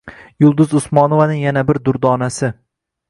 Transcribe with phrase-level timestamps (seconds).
[0.43, 2.51] Yulduz Usmonovaning yana bir "durdonasi"